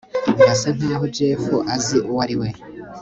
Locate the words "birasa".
0.37-0.69